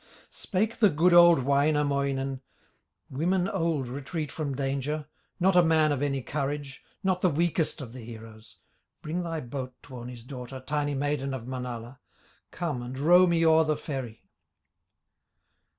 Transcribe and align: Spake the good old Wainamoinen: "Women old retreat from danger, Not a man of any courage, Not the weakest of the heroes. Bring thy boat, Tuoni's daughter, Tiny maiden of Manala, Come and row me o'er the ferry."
Spake 0.31 0.77
the 0.77 0.89
good 0.89 1.13
old 1.13 1.43
Wainamoinen: 1.43 2.41
"Women 3.11 3.47
old 3.47 3.87
retreat 3.87 4.31
from 4.31 4.55
danger, 4.55 5.05
Not 5.39 5.55
a 5.55 5.61
man 5.61 5.91
of 5.91 6.01
any 6.01 6.23
courage, 6.23 6.81
Not 7.03 7.21
the 7.21 7.29
weakest 7.29 7.81
of 7.81 7.93
the 7.93 8.01
heroes. 8.03 8.57
Bring 9.03 9.21
thy 9.21 9.41
boat, 9.41 9.75
Tuoni's 9.83 10.23
daughter, 10.23 10.59
Tiny 10.59 10.95
maiden 10.95 11.35
of 11.35 11.45
Manala, 11.47 11.99
Come 12.49 12.81
and 12.81 12.97
row 12.97 13.27
me 13.27 13.45
o'er 13.45 13.63
the 13.63 13.77
ferry." 13.77 14.23